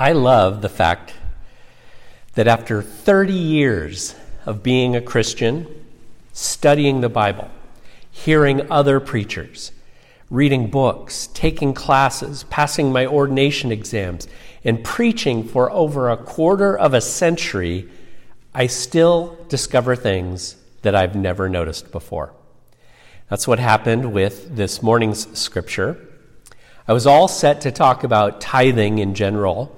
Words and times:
I 0.00 0.12
love 0.12 0.62
the 0.62 0.68
fact 0.68 1.14
that 2.34 2.46
after 2.46 2.82
30 2.82 3.32
years 3.32 4.14
of 4.46 4.62
being 4.62 4.94
a 4.94 5.00
Christian, 5.00 5.66
studying 6.32 7.00
the 7.00 7.08
Bible, 7.08 7.50
hearing 8.08 8.70
other 8.70 9.00
preachers, 9.00 9.72
reading 10.30 10.70
books, 10.70 11.26
taking 11.34 11.74
classes, 11.74 12.44
passing 12.44 12.92
my 12.92 13.06
ordination 13.06 13.72
exams, 13.72 14.28
and 14.62 14.84
preaching 14.84 15.42
for 15.42 15.68
over 15.72 16.10
a 16.10 16.16
quarter 16.16 16.78
of 16.78 16.94
a 16.94 17.00
century, 17.00 17.88
I 18.54 18.68
still 18.68 19.36
discover 19.48 19.96
things 19.96 20.54
that 20.82 20.94
I've 20.94 21.16
never 21.16 21.48
noticed 21.48 21.90
before. 21.90 22.32
That's 23.28 23.48
what 23.48 23.58
happened 23.58 24.12
with 24.12 24.54
this 24.54 24.80
morning's 24.80 25.36
scripture. 25.36 25.98
I 26.86 26.92
was 26.92 27.04
all 27.04 27.26
set 27.26 27.62
to 27.62 27.72
talk 27.72 28.04
about 28.04 28.40
tithing 28.40 29.00
in 29.00 29.14
general 29.14 29.74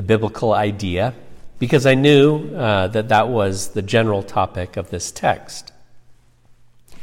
the 0.00 0.06
biblical 0.06 0.54
idea, 0.54 1.12
because 1.58 1.84
I 1.84 1.94
knew 1.94 2.56
uh, 2.56 2.88
that 2.88 3.10
that 3.10 3.28
was 3.28 3.68
the 3.74 3.82
general 3.82 4.22
topic 4.22 4.78
of 4.78 4.88
this 4.88 5.12
text. 5.12 5.72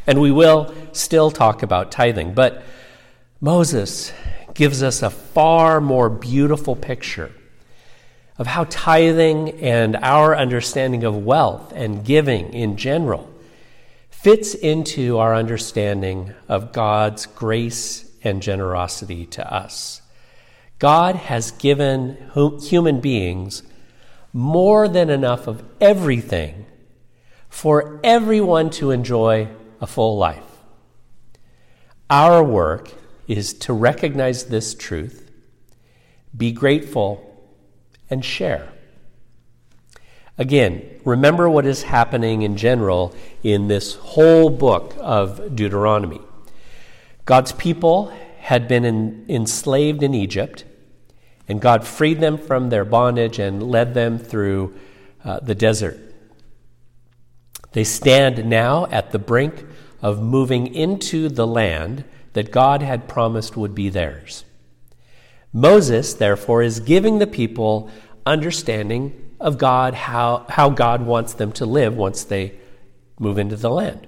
And 0.08 0.20
we 0.20 0.32
will 0.32 0.74
still 0.94 1.30
talk 1.30 1.62
about 1.62 1.92
tithing, 1.92 2.34
but 2.34 2.64
Moses 3.40 4.12
gives 4.56 4.82
us 4.82 5.04
a 5.04 5.12
far 5.12 5.80
more 5.80 6.10
beautiful 6.10 6.76
picture 6.76 7.32
of 8.40 8.48
how 8.48 8.64
tithing 8.64 9.62
and 9.62 9.96
our 9.98 10.36
understanding 10.36 11.04
of 11.04 11.24
wealth 11.24 11.74
and 11.76 12.04
giving 12.04 12.52
in 12.52 12.78
general 12.78 13.32
fits 14.10 14.56
into 14.56 15.20
our 15.20 15.36
understanding 15.36 16.34
of 16.50 16.74
God's 16.74 17.28
grace 17.28 18.10
and 18.24 18.42
generosity 18.42 19.28
to 19.28 19.54
us. 19.54 20.02
God 20.80 21.16
has 21.16 21.52
given 21.52 22.32
human 22.62 23.00
beings 23.00 23.64
more 24.32 24.88
than 24.88 25.10
enough 25.10 25.48
of 25.48 25.64
everything 25.82 26.66
for 27.50 28.00
everyone 28.04 28.70
to 28.70 28.92
enjoy 28.92 29.48
a 29.82 29.88
full 29.88 30.18
life. 30.18 30.44
Our 32.10 32.44
work 32.44 32.92
is 33.28 33.54
to 33.54 33.74
recognize 33.74 34.46
this 34.46 34.76
truth, 34.76 35.32
be 36.36 36.52
grateful, 36.52 37.24
and 38.10 38.24
share. 38.24 38.70
Again, 40.38 41.00
remember 41.04 41.50
what 41.50 41.66
is 41.66 41.84
happening 41.84 42.44
in 42.44 42.56
general 42.58 43.16
in 43.42 43.68
this 43.68 43.96
whole 43.96 44.52
book 44.52 44.94
of 45.00 45.56
Deuteronomy. 45.56 46.22
God's 47.26 47.52
people 47.52 48.14
had 48.40 48.68
been 48.68 48.86
in, 48.86 49.26
enslaved 49.28 50.04
in 50.04 50.14
Egypt, 50.14 50.64
and 51.48 51.62
God 51.62 51.86
freed 51.86 52.20
them 52.20 52.38
from 52.38 52.70
their 52.70 52.86
bondage 52.86 53.40
and 53.40 53.64
led 53.64 53.94
them 53.94 54.20
through 54.20 54.76
uh, 55.24 55.40
the 55.40 55.56
desert. 55.56 55.98
They 57.72 57.84
stand 57.84 58.50
now 58.50 58.88
at 58.88 59.12
the 59.12 59.20
brink 59.20 59.66
of 60.02 60.22
moving 60.22 60.74
into 60.74 61.30
the 61.30 61.48
land 61.48 62.04
that 62.34 62.52
God 62.52 62.82
had 62.82 63.08
promised 63.08 63.58
would 63.58 63.74
be 63.74 63.90
theirs. 63.90 64.46
Moses, 65.54 66.14
therefore, 66.14 66.62
is 66.62 66.80
giving 66.80 67.20
the 67.20 67.28
people 67.28 67.90
understanding 68.26 69.36
of 69.40 69.58
God, 69.58 69.94
how, 69.94 70.46
how 70.50 70.70
God 70.70 71.06
wants 71.06 71.34
them 71.34 71.52
to 71.54 71.66
live 71.66 71.96
once 71.96 72.24
they 72.24 72.54
move 73.20 73.38
into 73.38 73.56
the 73.56 73.70
land. 73.70 74.08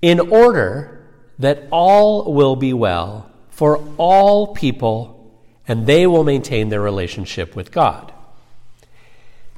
In 0.00 0.20
order 0.20 1.06
that 1.38 1.64
all 1.70 2.32
will 2.32 2.56
be 2.56 2.72
well 2.72 3.30
for 3.50 3.78
all 3.98 4.54
people, 4.54 5.21
and 5.66 5.86
they 5.86 6.06
will 6.06 6.24
maintain 6.24 6.68
their 6.68 6.80
relationship 6.80 7.54
with 7.54 7.70
God. 7.70 8.12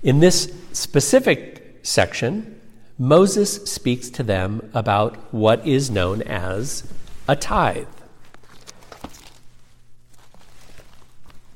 In 0.02 0.20
this 0.20 0.52
specific 0.72 1.78
section, 1.82 2.60
Moses 2.98 3.64
speaks 3.64 4.10
to 4.10 4.22
them 4.22 4.70
about 4.74 5.16
what 5.32 5.66
is 5.66 5.90
known 5.90 6.22
as 6.22 6.86
a 7.26 7.34
tithe. 7.34 7.88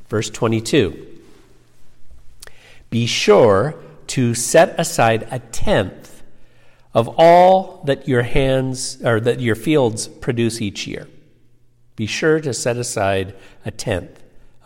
Verse 0.09 0.31
22 0.31 1.07
Be 2.91 3.07
sure 3.07 3.75
to 4.09 4.35
set 4.35 4.75
aside 4.81 5.29
a 5.31 5.39
tenth 5.39 6.23
of 6.95 7.09
all 7.19 7.83
that 7.85 8.09
your 8.09 8.23
hands 8.23 9.01
or 9.05 9.21
that 9.21 9.41
your 9.41 9.55
fields 9.55 10.09
produce 10.09 10.63
each 10.63 10.87
year. 10.87 11.07
Be 11.95 12.07
sure 12.07 12.41
to 12.41 12.55
set 12.55 12.77
aside 12.77 13.35
a 13.65 13.71
tenth 13.71 14.18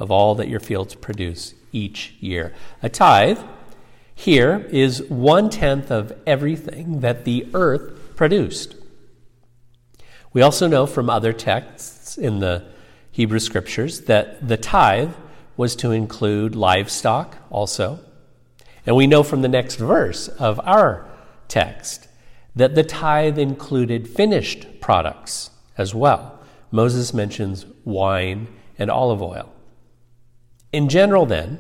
of 0.02 0.10
all 0.10 0.34
that 0.34 0.48
your 0.48 0.58
fields 0.58 0.96
produce 0.96 1.54
each 1.70 2.14
year. 2.18 2.52
A 2.82 2.88
tithe 2.88 3.38
here 4.16 4.66
is 4.70 5.02
one 5.04 5.48
tenth 5.48 5.92
of 5.92 6.12
everything 6.26 7.00
that 7.00 7.24
the 7.24 7.46
earth 7.54 8.16
produced. 8.16 8.74
We 10.32 10.42
also 10.42 10.66
know 10.66 10.86
from 10.86 11.08
other 11.08 11.32
texts 11.32 12.18
in 12.18 12.40
the 12.40 12.64
Hebrew 13.12 13.38
scriptures 13.38 14.02
that 14.02 14.48
the 14.48 14.56
tithe 14.56 15.12
was 15.56 15.76
to 15.76 15.92
include 15.92 16.56
livestock 16.56 17.36
also. 17.48 18.00
And 18.84 18.96
we 18.96 19.06
know 19.06 19.22
from 19.22 19.42
the 19.42 19.48
next 19.48 19.76
verse 19.76 20.26
of 20.26 20.58
our 20.64 21.08
text 21.46 22.08
that 22.56 22.74
the 22.74 22.82
tithe 22.82 23.38
included 23.38 24.08
finished 24.08 24.80
products 24.80 25.50
as 25.78 25.94
well. 25.94 26.40
Moses 26.72 27.14
mentions 27.14 27.66
wine 27.84 28.48
and 28.78 28.90
olive 28.90 29.22
oil. 29.22 29.52
In 30.72 30.88
general, 30.88 31.26
then, 31.26 31.58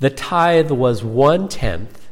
the 0.00 0.10
tithe 0.10 0.70
was 0.70 1.04
one 1.04 1.48
tenth 1.48 2.08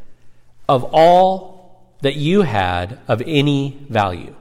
of 0.68 0.84
all 0.92 1.56
that 2.00 2.16
you 2.16 2.42
had 2.42 2.98
of 3.08 3.22
any 3.26 3.78
value. 3.88 4.34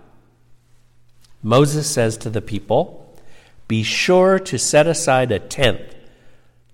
Moses 1.41 1.89
says 1.89 2.17
to 2.17 2.29
the 2.29 2.41
people, 2.41 3.16
Be 3.67 3.83
sure 3.83 4.39
to 4.39 4.57
set 4.57 4.88
aside 4.88 5.31
a 5.31 5.39
tenth 5.39 5.95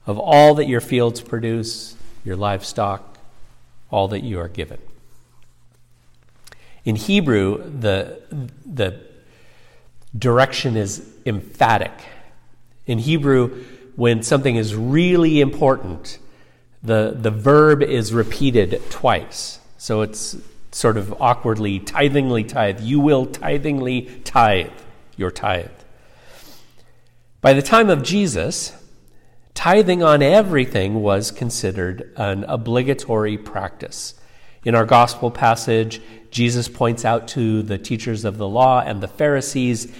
of 0.07 0.17
all 0.17 0.55
that 0.55 0.67
your 0.67 0.81
fields 0.81 1.21
produce, 1.21 1.95
your 2.23 2.35
livestock, 2.35 3.17
all 3.91 4.07
that 4.07 4.23
you 4.23 4.39
are 4.39 4.47
given. 4.47 4.79
In 6.83 6.95
Hebrew, 6.95 7.69
the, 7.69 8.21
the 8.65 8.99
direction 10.17 10.75
is 10.75 11.07
emphatic. 11.25 11.91
In 12.87 12.97
Hebrew, 12.97 13.63
when 13.95 14.23
something 14.23 14.55
is 14.55 14.75
really 14.75 15.41
important, 15.41 16.19
the, 16.83 17.15
the 17.15 17.31
verb 17.31 17.83
is 17.83 18.13
repeated 18.13 18.81
twice. 18.89 19.59
So 19.77 20.01
it's 20.01 20.37
sort 20.71 20.97
of 20.97 21.21
awkwardly, 21.21 21.79
tithingly 21.79 22.47
tithe. 22.47 22.79
You 22.81 22.99
will 22.99 23.25
tithingly 23.25 24.23
tithe 24.23 24.71
your 25.17 25.31
tithe. 25.31 25.69
By 27.41 27.53
the 27.53 27.61
time 27.61 27.89
of 27.89 28.03
Jesus, 28.03 28.73
tithing 29.53 30.01
on 30.01 30.21
everything 30.21 31.01
was 31.01 31.31
considered 31.31 32.13
an 32.15 32.43
obligatory 32.45 33.37
practice. 33.37 34.15
In 34.63 34.75
our 34.75 34.85
gospel 34.85 35.31
passage, 35.31 36.01
Jesus 36.29 36.67
points 36.67 37.03
out 37.03 37.27
to 37.29 37.63
the 37.63 37.77
teachers 37.77 38.25
of 38.25 38.37
the 38.37 38.47
law 38.47 38.81
and 38.81 39.01
the 39.01 39.07
Pharisees 39.07 39.91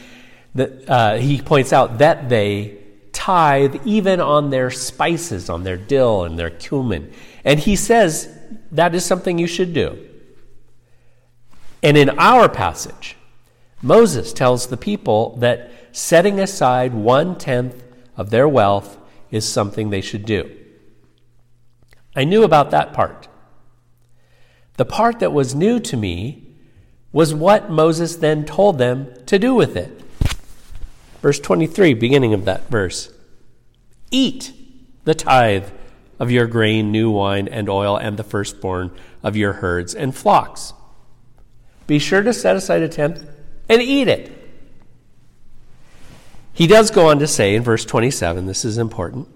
that 0.53 0.89
uh, 0.89 1.15
he 1.15 1.41
points 1.41 1.73
out 1.73 1.97
that 1.97 2.29
they 2.29 2.77
tithe 3.21 3.75
even 3.85 4.19
on 4.19 4.49
their 4.49 4.71
spices, 4.71 5.47
on 5.47 5.63
their 5.63 5.77
dill 5.77 6.23
and 6.23 6.39
their 6.39 6.49
cumin. 6.49 7.13
And 7.45 7.59
he 7.59 7.75
says 7.75 8.35
that 8.71 8.95
is 8.95 9.05
something 9.05 9.37
you 9.37 9.45
should 9.45 9.75
do. 9.75 10.07
And 11.83 11.97
in 11.97 12.09
our 12.17 12.49
passage, 12.49 13.15
Moses 13.79 14.33
tells 14.33 14.67
the 14.67 14.77
people 14.77 15.35
that 15.37 15.71
setting 15.91 16.39
aside 16.39 16.95
one 16.95 17.37
tenth 17.37 17.83
of 18.17 18.31
their 18.31 18.47
wealth 18.47 18.97
is 19.29 19.47
something 19.47 19.91
they 19.91 20.01
should 20.01 20.25
do. 20.25 20.49
I 22.15 22.23
knew 22.23 22.43
about 22.43 22.71
that 22.71 22.91
part. 22.91 23.27
The 24.77 24.85
part 24.85 25.19
that 25.19 25.31
was 25.31 25.53
new 25.53 25.79
to 25.81 25.95
me 25.95 26.55
was 27.11 27.35
what 27.35 27.69
Moses 27.69 28.15
then 28.15 28.45
told 28.45 28.79
them 28.79 29.13
to 29.27 29.37
do 29.37 29.53
with 29.53 29.77
it. 29.77 30.01
Verse 31.21 31.39
23, 31.39 31.93
beginning 31.93 32.33
of 32.33 32.45
that 32.45 32.67
verse 32.67 33.11
Eat 34.11 34.53
the 35.05 35.15
tithe 35.15 35.69
of 36.19 36.29
your 36.29 36.45
grain, 36.45 36.91
new 36.91 37.09
wine, 37.09 37.47
and 37.47 37.67
oil, 37.67 37.97
and 37.97 38.17
the 38.17 38.23
firstborn 38.23 38.91
of 39.23 39.35
your 39.35 39.53
herds 39.53 39.95
and 39.95 40.15
flocks. 40.15 40.73
Be 41.87 41.97
sure 41.97 42.21
to 42.21 42.33
set 42.33 42.55
aside 42.55 42.83
a 42.83 42.89
tenth 42.89 43.25
and 43.67 43.81
eat 43.81 44.07
it. 44.07 44.37
He 46.53 46.67
does 46.67 46.91
go 46.91 47.09
on 47.09 47.17
to 47.19 47.27
say 47.27 47.55
in 47.55 47.63
verse 47.63 47.85
27, 47.85 48.45
this 48.45 48.63
is 48.63 48.77
important, 48.77 49.27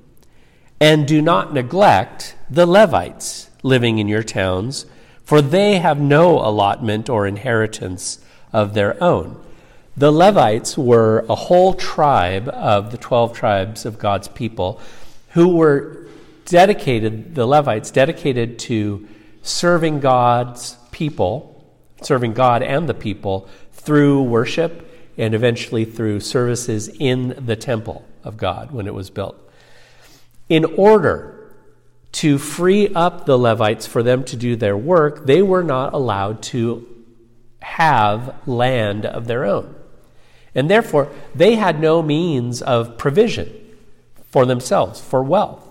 and 0.80 1.08
do 1.08 1.22
not 1.22 1.54
neglect 1.54 2.36
the 2.50 2.66
Levites 2.66 3.50
living 3.64 3.98
in 3.98 4.08
your 4.08 4.22
towns 4.22 4.86
for 5.26 5.42
they 5.42 5.80
have 5.80 6.00
no 6.00 6.40
allotment 6.40 7.10
or 7.10 7.28
inheritance 7.28 8.24
of 8.54 8.76
their 8.76 9.04
own. 9.04 9.42
The 9.98 10.12
Levites 10.12 10.78
were 10.78 11.26
a 11.30 11.36
whole 11.36 11.74
tribe 11.74 12.50
of 12.50 12.92
the 12.92 12.98
12 12.98 13.32
tribes 13.32 13.86
of 13.86 13.98
God's 13.98 14.28
people 14.28 14.82
who 15.30 15.56
were 15.56 16.08
dedicated, 16.44 17.34
the 17.34 17.46
Levites, 17.46 17.92
dedicated 17.92 18.60
to 18.60 19.08
serving 19.42 20.02
God's 20.02 20.76
people, 20.92 21.66
serving 22.02 22.34
God 22.34 22.62
and 22.62 22.90
the 22.90 22.94
people 22.94 23.48
through 23.72 24.24
worship 24.24 24.92
and 25.18 25.34
eventually 25.34 25.86
through 25.86 26.20
services 26.20 26.90
in 26.90 27.46
the 27.46 27.56
temple 27.56 28.06
of 28.26 28.36
God 28.36 28.72
when 28.72 28.88
it 28.88 28.94
was 28.94 29.10
built. 29.10 29.38
In 30.50 30.66
order 30.66 31.54
to 32.14 32.38
free 32.38 32.94
up 32.94 33.26
the 33.26 33.38
Levites 33.38 33.88
for 33.88 34.04
them 34.04 34.26
to 34.26 34.36
do 34.36 34.58
their 34.58 34.76
work, 34.76 35.26
they 35.26 35.42
were 35.42 35.64
not 35.64 35.94
allowed 35.94 36.44
to 36.44 36.86
have 37.62 38.36
land 38.46 39.06
of 39.06 39.28
their 39.28 39.46
own. 39.46 39.74
And 40.56 40.70
therefore, 40.70 41.12
they 41.36 41.56
had 41.56 41.80
no 41.80 42.02
means 42.02 42.62
of 42.62 42.98
provision 42.98 43.54
for 44.32 44.46
themselves, 44.46 45.02
for 45.02 45.22
wealth, 45.22 45.68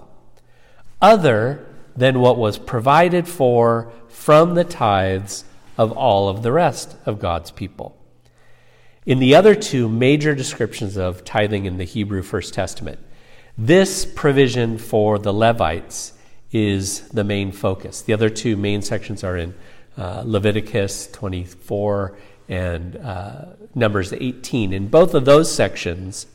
other 1.01 1.67
than 1.97 2.21
what 2.21 2.37
was 2.37 2.59
provided 2.59 3.27
for 3.27 3.91
from 4.09 4.55
the 4.55 4.65
tithes 4.65 5.45
of 5.79 5.91
all 5.93 6.29
of 6.29 6.43
the 6.43 6.53
rest 6.53 6.97
of 7.07 7.19
God's 7.19 7.51
people. 7.51 7.97
In 9.07 9.19
the 9.19 9.35
other 9.35 9.55
two 9.55 9.89
major 9.89 10.35
descriptions 10.35 10.97
of 10.97 11.25
tithing 11.25 11.67
in 11.67 11.77
the 11.77 11.85
Hebrew 11.85 12.23
First 12.23 12.55
Testament, 12.55 12.99
this 13.57 14.05
provision 14.05 14.79
for 14.79 15.19
the 15.19 15.33
Levites 15.33 16.13
is 16.51 17.09
the 17.09 17.25
main 17.25 17.53
focus. 17.53 18.03
The 18.03 18.13
other 18.13 18.31
two 18.31 18.57
main 18.57 18.83
sections 18.83 19.23
are 19.23 19.37
in 19.37 19.55
uh, 19.97 20.23
Leviticus 20.25 21.09
24 21.09 22.17
and 22.49 22.96
uh, 22.96 23.46
Numbers 23.75 24.12
18. 24.12 24.73
In 24.73 24.88
both 24.88 25.14
of 25.14 25.25
those 25.25 25.52
sections, 25.55 26.26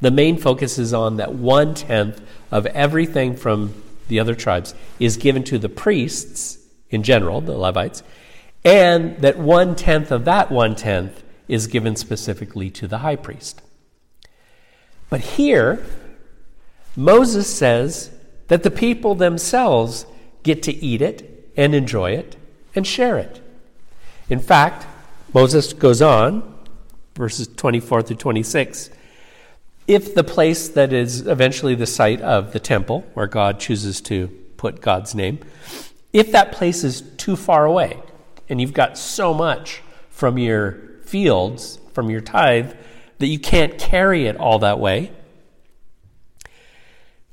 the 0.00 0.10
main 0.10 0.38
focus 0.38 0.78
is 0.78 0.94
on 0.94 1.16
that 1.16 1.34
one 1.34 1.74
tenth 1.74 2.20
of 2.50 2.66
everything 2.66 3.36
from 3.36 3.74
the 4.08 4.20
other 4.20 4.34
tribes 4.34 4.74
is 4.98 5.16
given 5.16 5.44
to 5.44 5.58
the 5.58 5.68
priests 5.68 6.58
in 6.90 7.02
general, 7.02 7.40
the 7.40 7.56
Levites, 7.56 8.02
and 8.64 9.16
that 9.18 9.38
one 9.38 9.76
tenth 9.76 10.10
of 10.10 10.24
that 10.24 10.50
one 10.50 10.74
tenth 10.74 11.22
is 11.48 11.66
given 11.66 11.96
specifically 11.96 12.70
to 12.70 12.88
the 12.88 12.98
high 12.98 13.16
priest. 13.16 13.62
But 15.08 15.20
here, 15.20 15.84
Moses 16.96 17.52
says 17.52 18.10
that 18.48 18.62
the 18.62 18.70
people 18.70 19.14
themselves 19.14 20.06
get 20.42 20.62
to 20.64 20.72
eat 20.72 21.02
it 21.02 21.50
and 21.56 21.74
enjoy 21.74 22.12
it 22.12 22.36
and 22.74 22.86
share 22.86 23.18
it. 23.18 23.40
In 24.30 24.40
fact, 24.40 24.86
Moses 25.34 25.72
goes 25.72 26.00
on, 26.00 26.54
verses 27.14 27.48
24 27.48 28.02
through 28.02 28.16
26. 28.16 28.90
If 29.86 30.14
the 30.14 30.24
place 30.24 30.68
that 30.68 30.92
is 30.92 31.26
eventually 31.26 31.74
the 31.74 31.86
site 31.86 32.22
of 32.22 32.52
the 32.52 32.60
temple, 32.60 33.04
where 33.14 33.26
God 33.26 33.60
chooses 33.60 34.00
to 34.02 34.28
put 34.56 34.80
God's 34.80 35.14
name, 35.14 35.40
if 36.12 36.32
that 36.32 36.52
place 36.52 36.84
is 36.84 37.02
too 37.18 37.36
far 37.36 37.66
away 37.66 38.00
and 38.48 38.60
you've 38.60 38.72
got 38.72 38.96
so 38.96 39.34
much 39.34 39.82
from 40.10 40.38
your 40.38 40.78
fields 41.04 41.80
from 41.92 42.08
your 42.08 42.20
tithe 42.20 42.72
that 43.18 43.26
you 43.26 43.38
can't 43.38 43.78
carry 43.78 44.26
it 44.26 44.36
all 44.36 44.60
that 44.60 44.78
way. 44.78 45.10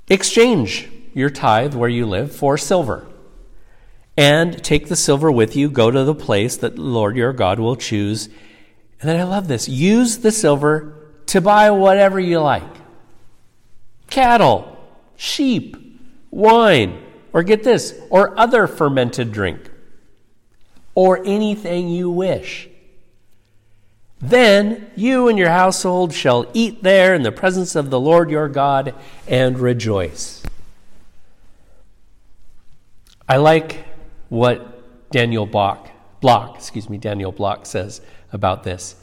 Exchange 0.09 0.89
your 1.13 1.29
tithe 1.29 1.75
where 1.75 1.89
you 1.89 2.05
live 2.05 2.35
for 2.35 2.57
silver. 2.57 3.07
And 4.17 4.63
take 4.63 4.87
the 4.87 4.95
silver 4.95 5.31
with 5.31 5.55
you, 5.55 5.69
go 5.69 5.91
to 5.91 6.03
the 6.03 6.15
place 6.15 6.57
that 6.57 6.75
the 6.75 6.81
Lord 6.81 7.15
your 7.15 7.33
God 7.33 7.59
will 7.59 7.75
choose. 7.75 8.25
And 8.99 9.09
then 9.09 9.19
I 9.19 9.23
love 9.23 9.47
this 9.47 9.69
use 9.69 10.17
the 10.17 10.31
silver 10.31 10.95
to 11.27 11.39
buy 11.39 11.69
whatever 11.71 12.19
you 12.19 12.39
like 12.39 12.63
cattle, 14.09 14.77
sheep, 15.15 15.77
wine, 16.31 17.03
or 17.33 17.43
get 17.43 17.63
this, 17.63 17.93
or 18.09 18.37
other 18.39 18.65
fermented 18.65 19.31
drink, 19.31 19.69
or 20.95 21.23
anything 21.23 21.89
you 21.89 22.09
wish. 22.09 22.69
Then 24.19 24.89
you 24.95 25.27
and 25.27 25.37
your 25.37 25.49
household 25.49 26.13
shall 26.13 26.49
eat 26.53 26.81
there 26.81 27.13
in 27.13 27.21
the 27.21 27.31
presence 27.31 27.75
of 27.75 27.91
the 27.91 27.99
Lord 27.99 28.31
your 28.31 28.49
God 28.49 28.95
and 29.27 29.59
rejoice. 29.59 30.41
I 33.29 33.37
like 33.37 33.85
what 34.29 35.09
Daniel 35.11 35.45
Block, 35.45 35.89
Block, 36.21 36.55
excuse 36.55 36.89
me, 36.89 36.97
Daniel 36.97 37.31
Block 37.31 37.65
says 37.65 38.01
about 38.31 38.63
this. 38.63 38.95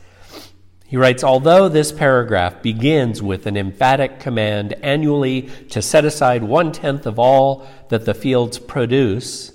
He 0.86 0.96
writes, 0.96 1.24
although 1.24 1.68
this 1.68 1.90
paragraph 1.90 2.62
begins 2.62 3.22
with 3.22 3.46
an 3.46 3.56
emphatic 3.56 4.20
command 4.20 4.74
annually 4.74 5.42
to 5.70 5.82
set 5.82 6.04
aside 6.04 6.44
one 6.44 6.72
tenth 6.72 7.06
of 7.06 7.18
all 7.18 7.66
that 7.88 8.04
the 8.04 8.14
fields 8.14 8.58
produce, 8.58 9.52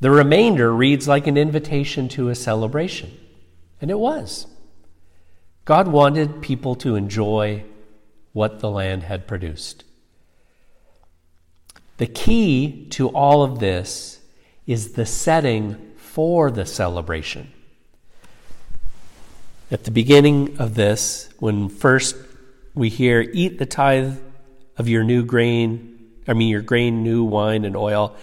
the 0.00 0.10
remainder 0.10 0.74
reads 0.74 1.06
like 1.06 1.26
an 1.26 1.36
invitation 1.36 2.08
to 2.10 2.28
a 2.28 2.34
celebration. 2.34 3.16
And 3.80 3.90
it 3.90 3.98
was. 3.98 4.46
God 5.64 5.86
wanted 5.86 6.40
people 6.40 6.74
to 6.76 6.96
enjoy 6.96 7.64
what 8.32 8.60
the 8.60 8.70
land 8.70 9.02
had 9.02 9.26
produced. 9.26 9.84
The 11.98 12.06
key 12.06 12.86
to 12.90 13.08
all 13.08 13.42
of 13.42 13.58
this 13.58 14.17
is 14.68 14.92
the 14.92 15.06
setting 15.06 15.94
for 15.96 16.50
the 16.50 16.66
celebration. 16.66 17.50
At 19.70 19.84
the 19.84 19.90
beginning 19.90 20.58
of 20.58 20.74
this, 20.74 21.30
when 21.38 21.70
first 21.70 22.14
we 22.74 22.90
hear, 22.90 23.22
Eat 23.32 23.58
the 23.58 23.66
tithe 23.66 24.18
of 24.76 24.86
your 24.86 25.02
new 25.02 25.24
grain, 25.24 26.12
I 26.28 26.34
mean, 26.34 26.48
your 26.48 26.62
grain, 26.62 27.02
new 27.02 27.24
wine, 27.24 27.64
and 27.64 27.76
oil, 27.76 28.14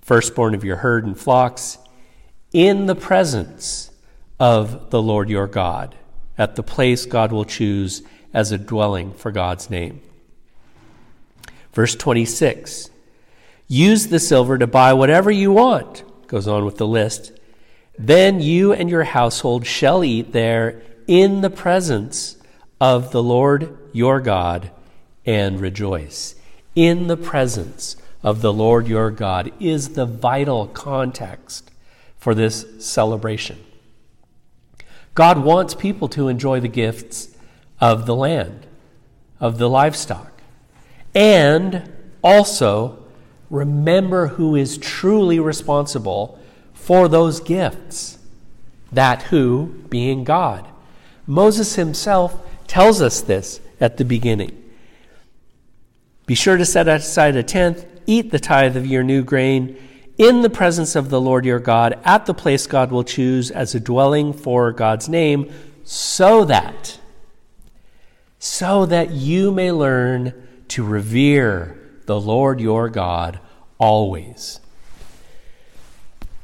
firstborn 0.00 0.54
of 0.54 0.64
your 0.64 0.76
herd 0.76 1.04
and 1.04 1.18
flocks, 1.18 1.76
in 2.52 2.86
the 2.86 2.96
presence 2.96 3.90
of 4.40 4.90
the 4.90 5.02
Lord 5.02 5.28
your 5.28 5.46
God 5.46 5.94
at 6.38 6.56
the 6.56 6.62
place 6.62 7.04
God 7.04 7.32
will 7.32 7.44
choose 7.44 8.02
as 8.32 8.50
a 8.50 8.56
dwelling 8.56 9.12
for 9.12 9.30
God's 9.30 9.68
name. 9.68 10.00
Verse 11.74 11.94
26 11.94 12.88
Use 13.72 14.08
the 14.08 14.18
silver 14.18 14.58
to 14.58 14.66
buy 14.66 14.92
whatever 14.92 15.30
you 15.30 15.52
want, 15.52 16.02
goes 16.26 16.48
on 16.48 16.64
with 16.64 16.76
the 16.76 16.88
list. 16.88 17.30
Then 17.96 18.40
you 18.40 18.72
and 18.72 18.90
your 18.90 19.04
household 19.04 19.64
shall 19.64 20.02
eat 20.02 20.32
there 20.32 20.82
in 21.06 21.40
the 21.40 21.50
presence 21.50 22.36
of 22.80 23.12
the 23.12 23.22
Lord 23.22 23.78
your 23.92 24.20
God 24.20 24.72
and 25.24 25.60
rejoice. 25.60 26.34
In 26.74 27.06
the 27.06 27.16
presence 27.16 27.94
of 28.24 28.42
the 28.42 28.52
Lord 28.52 28.88
your 28.88 29.12
God 29.12 29.52
is 29.60 29.90
the 29.90 30.04
vital 30.04 30.66
context 30.66 31.70
for 32.18 32.34
this 32.34 32.66
celebration. 32.84 33.64
God 35.14 35.44
wants 35.44 35.76
people 35.76 36.08
to 36.08 36.26
enjoy 36.26 36.58
the 36.58 36.66
gifts 36.66 37.36
of 37.80 38.06
the 38.06 38.16
land, 38.16 38.66
of 39.38 39.58
the 39.58 39.68
livestock, 39.68 40.42
and 41.14 41.92
also 42.20 42.99
remember 43.50 44.28
who 44.28 44.54
is 44.54 44.78
truly 44.78 45.40
responsible 45.40 46.38
for 46.72 47.08
those 47.08 47.40
gifts. 47.40 48.18
That 48.92 49.22
who 49.24 49.66
being 49.88 50.24
God. 50.24 50.66
Moses 51.26 51.74
himself 51.74 52.40
tells 52.66 53.02
us 53.02 53.20
this 53.20 53.60
at 53.80 53.96
the 53.96 54.04
beginning. 54.04 54.56
Be 56.26 56.34
sure 56.34 56.56
to 56.56 56.64
set 56.64 56.88
aside 56.88 57.36
a 57.36 57.42
tenth, 57.42 57.84
eat 58.06 58.30
the 58.30 58.38
tithe 58.38 58.76
of 58.76 58.86
your 58.86 59.02
new 59.02 59.22
grain 59.22 59.76
in 60.16 60.42
the 60.42 60.50
presence 60.50 60.94
of 60.94 61.08
the 61.08 61.20
Lord 61.20 61.44
your 61.44 61.58
God 61.58 61.98
at 62.04 62.26
the 62.26 62.34
place 62.34 62.66
God 62.66 62.92
will 62.92 63.04
choose 63.04 63.50
as 63.50 63.74
a 63.74 63.80
dwelling 63.80 64.32
for 64.32 64.70
God's 64.70 65.08
name, 65.08 65.50
so 65.82 66.44
that, 66.44 67.00
so 68.38 68.86
that 68.86 69.10
you 69.10 69.50
may 69.50 69.72
learn 69.72 70.34
to 70.68 70.84
revere 70.84 71.79
the 72.10 72.20
Lord 72.20 72.60
your 72.60 72.88
God 72.88 73.38
always. 73.78 74.58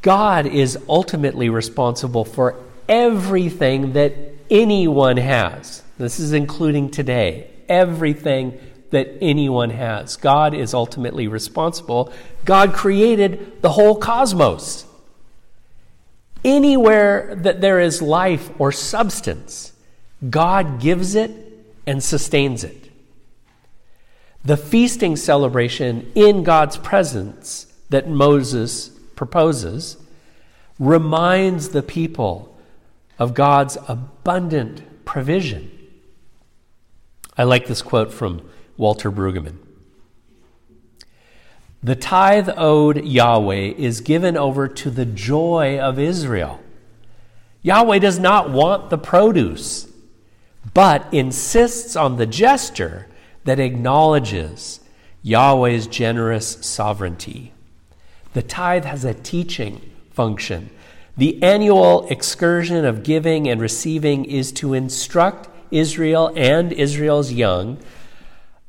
God 0.01 0.47
is 0.47 0.79
ultimately 0.89 1.49
responsible 1.49 2.25
for 2.25 2.55
everything 2.89 3.95
that 3.95 4.15
anyone 4.49 5.17
has. 5.17 5.83
This 5.99 6.21
is 6.21 6.33
including 6.33 6.93
today. 6.93 7.51
Everything 7.69 8.61
that 8.91 9.19
anyone 9.21 9.71
has. 9.71 10.17
God 10.17 10.55
is 10.55 10.73
ultimately 10.73 11.27
responsible. 11.27 12.13
God 12.45 12.73
created 12.73 13.61
the 13.61 13.71
whole 13.71 13.97
cosmos. 13.97 14.87
Anywhere 16.45 17.35
that 17.35 17.61
there 17.61 17.81
is 17.81 18.01
life 18.01 18.51
or 18.61 18.71
substance, 18.71 19.73
God 20.31 20.81
gives 20.81 21.17
it 21.17 21.33
and 21.89 22.01
sustains 22.05 22.63
it. 22.63 22.87
The 24.47 24.57
feasting 24.57 25.17
celebration 25.17 26.13
in 26.15 26.45
God's 26.45 26.77
presence 26.77 27.67
that 27.89 28.09
Moses 28.09 28.91
proposes 29.17 29.97
reminds 30.79 31.71
the 31.71 31.83
people 31.83 32.57
of 33.19 33.35
God's 33.35 33.77
abundant 33.89 35.05
provision. 35.05 35.69
I 37.37 37.43
like 37.43 37.67
this 37.67 37.83
quote 37.83 38.15
from 38.15 38.49
Walter 38.77 39.11
Brueggemann. 39.11 39.59
The 41.83 41.97
tithe 41.97 42.51
owed 42.57 43.05
Yahweh 43.05 43.75
is 43.77 44.01
given 44.01 44.37
over 44.37 44.69
to 44.69 44.91
the 44.91 45.07
joy 45.07 45.77
of 45.81 45.99
Israel. 45.99 46.61
Yahweh 47.63 47.99
does 47.99 48.21
not 48.21 48.51
want 48.51 48.91
the 48.91 48.99
produce, 48.99 49.89
but 50.73 51.13
insists 51.13 51.97
on 51.97 52.17
the 52.17 52.27
gesture 52.27 53.09
that 53.47 53.59
acknowledges 53.59 54.81
Yahweh's 55.23 55.87
generous 55.87 56.59
sovereignty. 56.61 57.53
The 58.35 58.43
tithe 58.43 58.85
has 58.85 59.05
a 59.05 59.15
teaching 59.15 59.81
function. 60.11 60.71
The 61.17 61.43
annual 61.43 62.07
excursion 62.09 62.85
of 62.85 63.03
giving 63.03 63.49
and 63.49 63.61
receiving 63.61 64.27
is 64.27 64.53
to 64.53 64.75
instruct 64.75 65.49
Israel 65.71 66.31
and 66.37 66.73
Israel's 66.73 67.33
young 67.33 67.79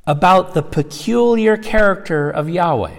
about 0.06 0.54
the 0.54 0.62
peculiar 0.62 1.58
character 1.58 2.30
of 2.30 2.48
Yahweh. 2.48 2.96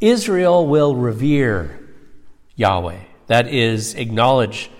Israel 0.00 0.66
will 0.66 0.96
revere 0.96 1.78
Yahweh, 2.56 3.00
that 3.26 3.48
is, 3.48 3.94
acknowledge 3.94 4.70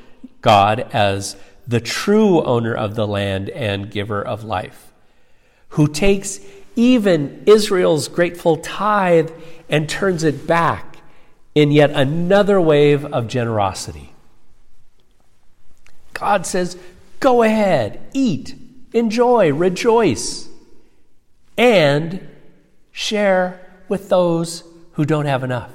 God 0.41 0.81
as 0.93 1.37
the 1.67 1.81
true 1.81 2.43
owner 2.45 2.75
of 2.75 2.95
the 2.95 3.07
land 3.07 3.51
and 3.51 3.91
giver 3.91 4.23
of 4.23 4.45
life, 4.45 4.93
who 5.75 5.89
takes 5.89 6.39
even 6.77 7.43
Israel's 7.47 8.07
grateful 8.07 8.57
tithe 8.57 9.31
and 9.69 9.89
turns 9.89 10.23
it 10.23 10.47
back 10.47 10.99
in 11.55 11.73
yet 11.73 11.91
another 11.91 12.61
wave 12.61 13.05
of 13.07 13.27
generosity. 13.27 14.13
God 16.13 16.47
says, 16.47 16.77
Go 17.19 17.43
ahead, 17.43 18.01
eat, 18.13 18.55
enjoy, 18.93 19.53
rejoice, 19.53 20.49
and 21.59 22.25
share 22.93 23.61
with 23.89 24.09
those 24.09 24.63
who 24.93 25.05
don't 25.05 25.27
have 25.27 25.43
enough. 25.43 25.73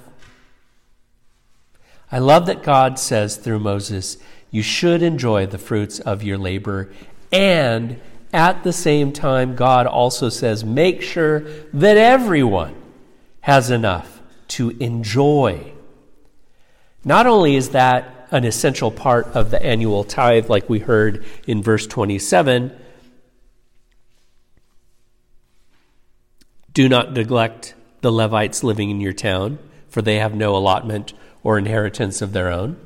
I 2.09 2.19
love 2.19 2.45
that 2.45 2.63
God 2.63 2.97
says 2.97 3.35
through 3.35 3.59
Moses, 3.59 4.17
You 4.49 4.61
should 4.61 5.01
enjoy 5.01 5.45
the 5.45 5.57
fruits 5.57 5.99
of 5.99 6.23
your 6.23 6.37
labor 6.37 6.89
and 7.33 7.99
at 8.33 8.63
the 8.63 8.73
same 8.73 9.11
time, 9.11 9.55
God 9.55 9.87
also 9.87 10.29
says, 10.29 10.63
make 10.63 11.01
sure 11.01 11.41
that 11.73 11.97
everyone 11.97 12.75
has 13.41 13.71
enough 13.71 14.21
to 14.49 14.69
enjoy. 14.79 15.73
Not 17.03 17.25
only 17.25 17.55
is 17.55 17.69
that 17.69 18.27
an 18.31 18.43
essential 18.43 18.91
part 18.91 19.27
of 19.27 19.49
the 19.49 19.63
annual 19.63 20.03
tithe, 20.03 20.49
like 20.49 20.69
we 20.69 20.79
heard 20.79 21.25
in 21.47 21.63
verse 21.63 21.87
27, 21.87 22.77
do 26.73 26.87
not 26.87 27.13
neglect 27.13 27.73
the 28.01 28.11
Levites 28.11 28.63
living 28.63 28.89
in 28.89 29.01
your 29.01 29.13
town, 29.13 29.57
for 29.87 30.01
they 30.01 30.17
have 30.17 30.35
no 30.35 30.55
allotment 30.55 31.13
or 31.43 31.57
inheritance 31.57 32.21
of 32.21 32.33
their 32.33 32.51
own. 32.51 32.79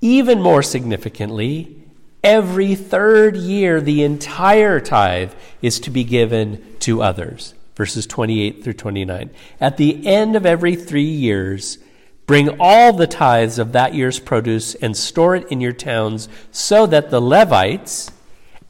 Even 0.00 0.42
more 0.42 0.62
significantly, 0.62 1.81
Every 2.22 2.76
third 2.76 3.36
year, 3.36 3.80
the 3.80 4.04
entire 4.04 4.78
tithe 4.78 5.32
is 5.60 5.80
to 5.80 5.90
be 5.90 6.04
given 6.04 6.64
to 6.80 7.02
others. 7.02 7.54
Verses 7.74 8.06
28 8.06 8.62
through 8.62 8.74
29. 8.74 9.30
At 9.60 9.76
the 9.76 10.06
end 10.06 10.36
of 10.36 10.46
every 10.46 10.76
three 10.76 11.02
years, 11.02 11.78
bring 12.26 12.60
all 12.60 12.92
the 12.92 13.06
tithes 13.06 13.58
of 13.58 13.72
that 13.72 13.94
year's 13.94 14.20
produce 14.20 14.74
and 14.76 14.96
store 14.96 15.34
it 15.34 15.50
in 15.50 15.60
your 15.60 15.72
towns 15.72 16.28
so 16.52 16.86
that 16.86 17.10
the 17.10 17.20
Levites 17.20 18.10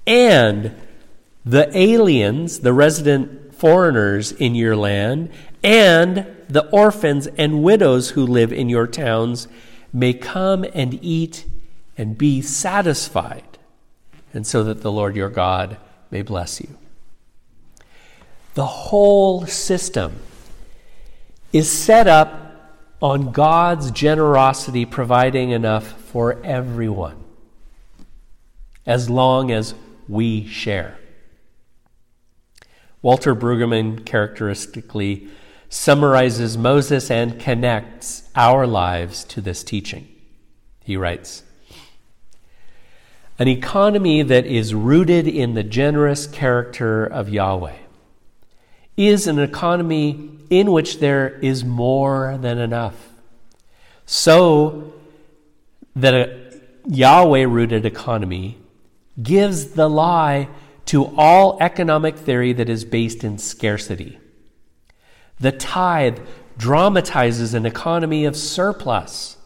and 0.06 0.74
the 1.44 1.76
aliens, 1.76 2.60
the 2.60 2.72
resident 2.72 3.54
foreigners 3.54 4.32
in 4.32 4.54
your 4.54 4.76
land, 4.76 5.30
and 5.62 6.26
the 6.48 6.66
orphans 6.70 7.26
and 7.38 7.62
widows 7.62 8.10
who 8.10 8.26
live 8.26 8.52
in 8.52 8.68
your 8.68 8.86
towns 8.86 9.46
may 9.92 10.12
come 10.12 10.64
and 10.74 10.98
eat 11.02 11.44
and 11.96 12.16
be 12.16 12.40
satisfied, 12.40 13.58
and 14.32 14.46
so 14.46 14.64
that 14.64 14.82
the 14.82 14.92
Lord 14.92 15.14
your 15.16 15.28
God 15.28 15.76
may 16.10 16.22
bless 16.22 16.60
you. 16.60 16.76
The 18.54 18.66
whole 18.66 19.46
system 19.46 20.14
is 21.52 21.70
set 21.70 22.06
up 22.06 22.38
on 23.00 23.32
God's 23.32 23.90
generosity 23.90 24.84
providing 24.84 25.50
enough 25.50 26.00
for 26.02 26.40
everyone, 26.44 27.16
as 28.86 29.10
long 29.10 29.50
as 29.50 29.74
we 30.08 30.46
share. 30.46 30.98
Walter 33.02 33.34
Brueggemann 33.34 34.06
characteristically 34.06 35.28
summarizes 35.68 36.56
Moses 36.56 37.10
and 37.10 37.40
connects 37.40 38.28
our 38.36 38.66
lives 38.66 39.24
to 39.24 39.40
this 39.40 39.64
teaching. 39.64 40.06
He 40.84 40.96
writes, 40.96 41.42
an 43.42 43.48
economy 43.48 44.22
that 44.22 44.46
is 44.46 44.72
rooted 44.72 45.26
in 45.26 45.54
the 45.54 45.64
generous 45.64 46.28
character 46.28 47.04
of 47.04 47.28
Yahweh 47.28 47.74
is 48.96 49.26
an 49.26 49.40
economy 49.40 50.30
in 50.48 50.70
which 50.70 51.00
there 51.00 51.40
is 51.40 51.64
more 51.64 52.38
than 52.40 52.58
enough. 52.58 52.94
So 54.06 54.92
that 55.96 56.14
a 56.14 56.52
Yahweh 56.86 57.46
rooted 57.46 57.84
economy 57.84 58.58
gives 59.20 59.72
the 59.72 59.90
lie 59.90 60.48
to 60.84 61.06
all 61.16 61.58
economic 61.60 62.16
theory 62.16 62.52
that 62.52 62.68
is 62.68 62.84
based 62.84 63.24
in 63.24 63.38
scarcity. 63.38 64.20
The 65.40 65.50
tithe 65.50 66.20
dramatizes 66.58 67.54
an 67.54 67.66
economy 67.66 68.24
of 68.24 68.36
surplus 68.36 69.36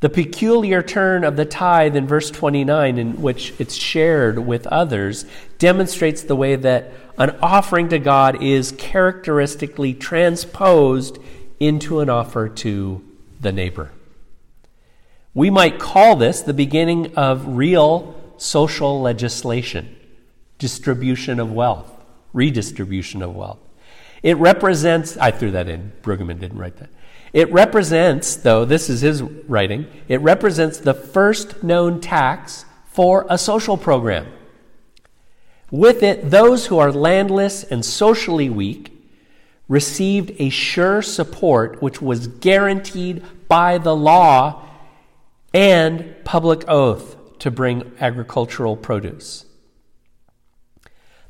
the 0.00 0.10
peculiar 0.10 0.82
turn 0.82 1.24
of 1.24 1.36
the 1.36 1.46
tithe 1.46 1.96
in 1.96 2.06
verse 2.06 2.30
29, 2.30 2.98
in 2.98 3.22
which 3.22 3.54
it's 3.58 3.74
shared 3.74 4.38
with 4.38 4.66
others, 4.66 5.24
demonstrates 5.58 6.22
the 6.22 6.36
way 6.36 6.56
that 6.56 6.92
an 7.18 7.34
offering 7.40 7.88
to 7.88 7.98
God 7.98 8.42
is 8.42 8.72
characteristically 8.72 9.94
transposed 9.94 11.18
into 11.58 12.00
an 12.00 12.10
offer 12.10 12.48
to 12.48 13.02
the 13.40 13.52
neighbor. 13.52 13.90
We 15.32 15.48
might 15.50 15.78
call 15.78 16.16
this 16.16 16.42
the 16.42 16.54
beginning 16.54 17.14
of 17.16 17.56
real 17.56 18.14
social 18.36 19.00
legislation, 19.00 19.96
distribution 20.58 21.40
of 21.40 21.52
wealth, 21.52 21.90
redistribution 22.34 23.22
of 23.22 23.34
wealth. 23.34 23.58
It 24.22 24.36
represents, 24.36 25.16
I 25.16 25.30
threw 25.30 25.52
that 25.52 25.68
in, 25.68 25.92
Brueggemann 26.02 26.38
didn't 26.38 26.58
write 26.58 26.76
that. 26.78 26.90
It 27.36 27.52
represents, 27.52 28.34
though, 28.34 28.64
this 28.64 28.88
is 28.88 29.02
his 29.02 29.20
writing, 29.22 29.86
it 30.08 30.22
represents 30.22 30.78
the 30.78 30.94
first 30.94 31.62
known 31.62 32.00
tax 32.00 32.64
for 32.86 33.26
a 33.28 33.36
social 33.36 33.76
program. 33.76 34.26
With 35.70 36.02
it, 36.02 36.30
those 36.30 36.68
who 36.68 36.78
are 36.78 36.90
landless 36.90 37.62
and 37.62 37.84
socially 37.84 38.48
weak 38.48 38.90
received 39.68 40.32
a 40.38 40.48
sure 40.48 41.02
support 41.02 41.82
which 41.82 42.00
was 42.00 42.26
guaranteed 42.26 43.22
by 43.48 43.76
the 43.76 43.94
law 43.94 44.66
and 45.52 46.16
public 46.24 46.66
oath 46.66 47.38
to 47.40 47.50
bring 47.50 47.92
agricultural 48.00 48.78
produce. 48.78 49.44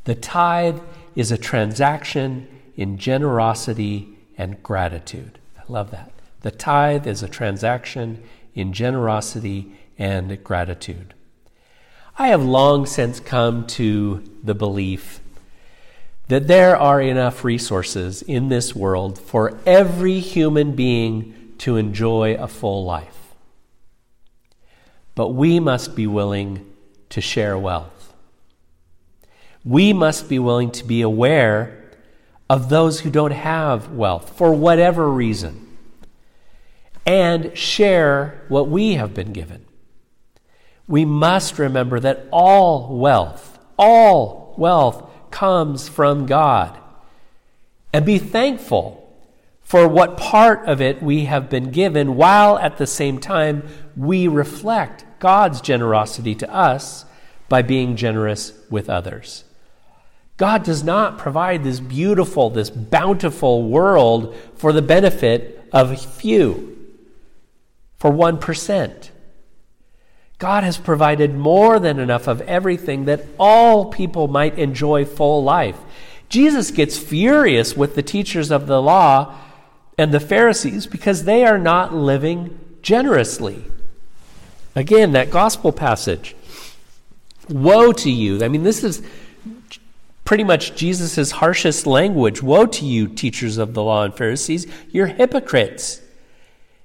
The 0.04 0.14
tithe 0.14 0.78
is 1.16 1.32
a 1.32 1.36
transaction 1.36 2.46
in 2.76 2.96
generosity 2.96 4.16
and 4.38 4.62
gratitude. 4.62 5.40
Love 5.68 5.90
that. 5.90 6.12
The 6.42 6.50
tithe 6.50 7.06
is 7.06 7.22
a 7.22 7.28
transaction 7.28 8.22
in 8.54 8.72
generosity 8.72 9.72
and 9.98 10.42
gratitude. 10.44 11.14
I 12.18 12.28
have 12.28 12.42
long 12.42 12.86
since 12.86 13.20
come 13.20 13.66
to 13.68 14.22
the 14.42 14.54
belief 14.54 15.20
that 16.28 16.48
there 16.48 16.76
are 16.76 17.00
enough 17.00 17.44
resources 17.44 18.22
in 18.22 18.48
this 18.48 18.74
world 18.74 19.18
for 19.18 19.58
every 19.64 20.18
human 20.18 20.72
being 20.72 21.54
to 21.58 21.76
enjoy 21.76 22.34
a 22.34 22.48
full 22.48 22.84
life. 22.84 23.34
But 25.14 25.28
we 25.28 25.60
must 25.60 25.94
be 25.94 26.06
willing 26.06 26.70
to 27.10 27.20
share 27.20 27.56
wealth. 27.56 28.14
We 29.64 29.92
must 29.92 30.28
be 30.28 30.38
willing 30.38 30.70
to 30.72 30.84
be 30.84 31.00
aware 31.00 31.85
of 32.48 32.68
those 32.68 33.00
who 33.00 33.10
don't 33.10 33.32
have 33.32 33.90
wealth 33.90 34.36
for 34.36 34.52
whatever 34.52 35.08
reason 35.10 35.66
and 37.04 37.56
share 37.56 38.44
what 38.48 38.68
we 38.68 38.94
have 38.94 39.14
been 39.14 39.32
given. 39.32 39.64
We 40.88 41.04
must 41.04 41.58
remember 41.58 42.00
that 42.00 42.26
all 42.30 42.96
wealth, 42.96 43.58
all 43.78 44.54
wealth 44.56 45.10
comes 45.30 45.88
from 45.88 46.26
God. 46.26 46.78
And 47.92 48.04
be 48.04 48.18
thankful 48.18 49.02
for 49.62 49.88
what 49.88 50.16
part 50.16 50.64
of 50.66 50.80
it 50.80 51.02
we 51.02 51.24
have 51.24 51.50
been 51.50 51.70
given, 51.70 52.14
while 52.14 52.58
at 52.58 52.76
the 52.76 52.86
same 52.86 53.18
time 53.18 53.66
we 53.96 54.28
reflect 54.28 55.04
God's 55.18 55.60
generosity 55.60 56.34
to 56.36 56.52
us 56.52 57.04
by 57.48 57.62
being 57.62 57.96
generous 57.96 58.52
with 58.70 58.88
others. 58.88 59.44
God 60.36 60.64
does 60.64 60.84
not 60.84 61.18
provide 61.18 61.64
this 61.64 61.80
beautiful, 61.80 62.50
this 62.50 62.68
bountiful 62.70 63.62
world 63.62 64.36
for 64.54 64.72
the 64.72 64.82
benefit 64.82 65.66
of 65.72 65.98
few, 66.04 66.76
for 67.98 68.10
1%. 68.10 69.10
God 70.38 70.64
has 70.64 70.76
provided 70.76 71.34
more 71.34 71.78
than 71.78 71.98
enough 71.98 72.26
of 72.26 72.42
everything 72.42 73.06
that 73.06 73.24
all 73.38 73.86
people 73.86 74.28
might 74.28 74.58
enjoy 74.58 75.06
full 75.06 75.42
life. 75.42 75.78
Jesus 76.28 76.70
gets 76.70 76.98
furious 76.98 77.74
with 77.74 77.94
the 77.94 78.02
teachers 78.02 78.50
of 78.50 78.66
the 78.66 78.82
law 78.82 79.34
and 79.96 80.12
the 80.12 80.20
Pharisees 80.20 80.86
because 80.86 81.24
they 81.24 81.46
are 81.46 81.58
not 81.58 81.94
living 81.94 82.58
generously. 82.82 83.64
Again, 84.74 85.12
that 85.12 85.30
gospel 85.30 85.72
passage. 85.72 86.36
Woe 87.48 87.92
to 87.92 88.10
you. 88.10 88.44
I 88.44 88.48
mean, 88.48 88.62
this 88.62 88.84
is 88.84 89.02
pretty 90.26 90.44
much 90.44 90.74
Jesus' 90.74 91.30
harshest 91.30 91.86
language. 91.86 92.42
Woe 92.42 92.66
to 92.66 92.84
you, 92.84 93.08
teachers 93.08 93.56
of 93.56 93.72
the 93.72 93.82
law 93.82 94.02
and 94.02 94.14
Pharisees. 94.14 94.66
You're 94.90 95.06
hypocrites. 95.06 96.02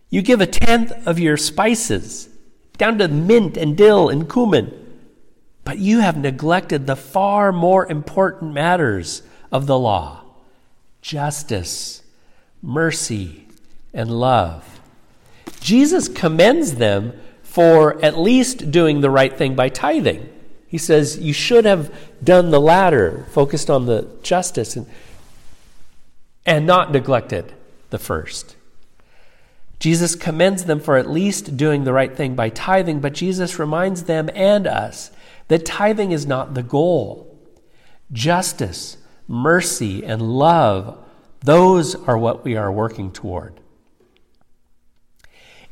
You 0.09 0.21
give 0.21 0.39
a 0.39 0.47
tenth 0.47 0.93
of 1.05 1.19
your 1.19 1.35
spices, 1.35 2.29
down 2.77 2.99
to 2.99 3.07
mint 3.07 3.57
and 3.57 3.75
dill 3.75 4.09
and 4.09 4.31
cumin, 4.31 4.77
but 5.63 5.79
you 5.79 5.99
have 5.99 6.17
neglected 6.17 6.85
the 6.85 6.95
far 6.95 7.51
more 7.51 7.85
important 7.85 8.53
matters 8.53 9.23
of 9.51 9.67
the 9.67 9.77
law 9.77 10.19
justice, 11.01 12.03
mercy, 12.61 13.47
and 13.91 14.11
love. 14.11 14.79
Jesus 15.61 16.07
commends 16.07 16.75
them 16.75 17.19
for 17.41 18.03
at 18.05 18.19
least 18.19 18.69
doing 18.69 19.01
the 19.01 19.09
right 19.09 19.35
thing 19.35 19.55
by 19.55 19.69
tithing. 19.69 20.30
He 20.71 20.77
says 20.77 21.19
you 21.19 21.33
should 21.33 21.65
have 21.65 21.93
done 22.23 22.49
the 22.49 22.61
latter, 22.61 23.25
focused 23.31 23.69
on 23.69 23.87
the 23.87 24.07
justice, 24.23 24.77
and, 24.77 24.87
and 26.45 26.65
not 26.65 26.93
neglected 26.93 27.51
the 27.89 27.99
first. 27.99 28.55
Jesus 29.79 30.15
commends 30.15 30.63
them 30.63 30.79
for 30.79 30.95
at 30.95 31.09
least 31.09 31.57
doing 31.57 31.83
the 31.83 31.91
right 31.91 32.15
thing 32.15 32.35
by 32.35 32.47
tithing, 32.47 33.01
but 33.01 33.11
Jesus 33.11 33.59
reminds 33.59 34.03
them 34.03 34.29
and 34.33 34.65
us 34.65 35.11
that 35.49 35.65
tithing 35.65 36.13
is 36.13 36.25
not 36.25 36.53
the 36.53 36.63
goal. 36.63 37.37
Justice, 38.13 38.95
mercy, 39.27 40.05
and 40.05 40.21
love, 40.21 40.97
those 41.41 41.95
are 42.07 42.17
what 42.17 42.45
we 42.45 42.55
are 42.55 42.71
working 42.71 43.11
toward. 43.11 43.59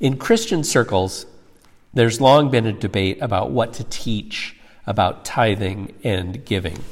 In 0.02 0.18
Christian 0.18 0.66
circles, 0.66 1.26
there's 1.94 2.20
long 2.20 2.52
been 2.52 2.66
a 2.66 2.74
debate 2.74 3.20
about 3.22 3.52
what 3.52 3.72
to 3.76 3.86
teach 3.86 4.58
about 4.90 5.24
tithing 5.24 5.94
and 6.04 6.44
giving. 6.44 6.84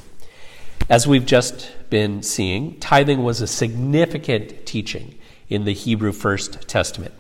As 0.88 1.08
we've 1.08 1.26
just 1.26 1.72
been 1.90 2.22
seeing, 2.22 2.80
tithing 2.80 3.24
was 3.24 3.42
a 3.42 3.48
significant 3.48 4.68
teaching 4.68 5.18
in 5.50 5.66
the 5.66 5.74
Hebrew 5.74 6.12
First 6.12 6.68
Testament. 6.68 7.14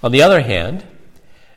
On 0.00 0.12
the 0.12 0.22
other 0.22 0.40
hand, 0.40 0.86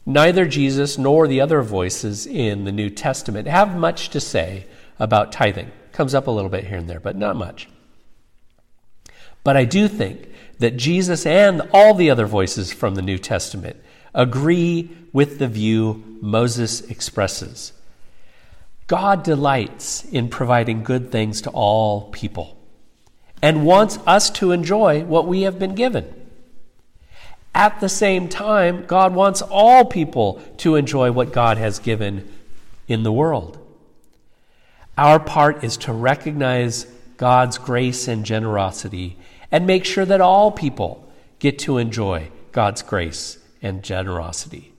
neither 0.07 0.47
Jesus 0.47 0.97
nor 0.97 1.27
the 1.27 1.39
other 1.39 1.61
voices 1.61 2.25
in 2.25 2.63
the 2.63 2.71
New 2.71 2.89
Testament 2.89 3.47
have 3.47 3.77
much 3.77 4.09
to 4.09 4.19
say 4.19 4.65
about 4.97 5.31
tithing. 5.31 5.71
Comes 5.91 6.15
up 6.15 6.25
a 6.25 6.31
little 6.31 6.49
bit 6.49 6.65
here 6.65 6.79
and 6.79 6.89
there, 6.89 6.99
but 6.99 7.15
not 7.15 7.35
much. 7.35 7.69
But 9.43 9.55
I 9.55 9.65
do 9.65 9.87
think 9.87 10.27
that 10.57 10.77
Jesus 10.77 11.27
and 11.27 11.61
all 11.71 11.93
the 11.93 12.09
other 12.09 12.25
voices 12.25 12.73
from 12.73 12.95
the 12.95 13.01
New 13.03 13.19
Testament 13.19 13.77
agree 14.15 14.89
with 15.13 15.37
the 15.37 15.47
view 15.47 16.17
Moses 16.21 16.81
expresses 16.81 17.73
God 18.87 19.23
delights 19.23 20.03
in 20.05 20.29
providing 20.29 20.83
good 20.83 21.11
things 21.11 21.41
to 21.41 21.49
all 21.49 22.09
people 22.11 22.57
and 23.41 23.65
wants 23.65 23.97
us 24.05 24.29
to 24.31 24.51
enjoy 24.51 25.03
what 25.03 25.27
we 25.27 25.43
have 25.43 25.57
been 25.57 25.75
given. 25.75 26.13
At 27.53 27.79
the 27.79 27.89
same 27.89 28.29
time, 28.29 28.85
God 28.85 29.13
wants 29.13 29.41
all 29.41 29.85
people 29.85 30.41
to 30.57 30.75
enjoy 30.75 31.11
what 31.11 31.33
God 31.33 31.57
has 31.57 31.79
given 31.79 32.31
in 32.87 33.03
the 33.03 33.11
world. 33.11 33.57
Our 34.97 35.19
part 35.19 35.63
is 35.63 35.77
to 35.77 35.93
recognize 35.93 36.85
God's 37.17 37.57
grace 37.57 38.07
and 38.07 38.25
generosity 38.25 39.17
and 39.51 39.67
make 39.67 39.85
sure 39.85 40.05
that 40.05 40.21
all 40.21 40.51
people 40.51 41.07
get 41.39 41.59
to 41.59 41.77
enjoy 41.77 42.29
God's 42.51 42.81
grace 42.81 43.37
and 43.61 43.83
generosity. 43.83 44.73